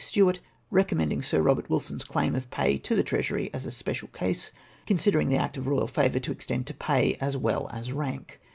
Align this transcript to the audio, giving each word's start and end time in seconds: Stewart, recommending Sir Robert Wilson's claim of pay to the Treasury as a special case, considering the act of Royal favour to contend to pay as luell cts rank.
Stewart, 0.03 0.39
recommending 0.71 1.21
Sir 1.21 1.43
Robert 1.43 1.69
Wilson's 1.69 2.03
claim 2.03 2.33
of 2.33 2.49
pay 2.49 2.79
to 2.79 2.95
the 2.95 3.03
Treasury 3.03 3.51
as 3.53 3.67
a 3.67 3.69
special 3.69 4.07
case, 4.07 4.51
considering 4.87 5.29
the 5.29 5.37
act 5.37 5.57
of 5.57 5.67
Royal 5.67 5.85
favour 5.85 6.17
to 6.17 6.33
contend 6.33 6.65
to 6.65 6.73
pay 6.73 7.15
as 7.21 7.35
luell 7.35 7.69
cts 7.71 7.93
rank. 7.95 8.41